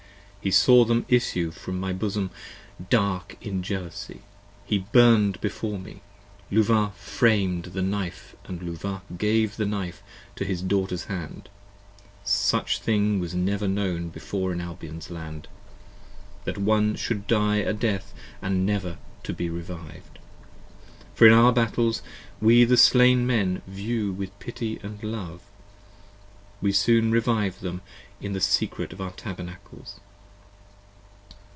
[0.43, 2.31] He saw them issue from my bosom,
[2.89, 4.21] dark in Jealousy
[4.65, 6.01] He burn'd before me;
[6.51, 10.01] Luvah fram'd the Knife & Luvah gave The Knife
[10.33, 11.47] into his daughter's hand;
[12.23, 15.47] such thing was never known Before in Albion's land,
[16.45, 18.11] that one should die a death
[18.41, 19.85] never to be reviv'd!
[21.17, 22.01] 25 For in our battles
[22.41, 25.41] we the Slain men view with pity and love,
[26.63, 27.83] We soon revive them
[28.19, 29.99] in the secret of our tabernacles.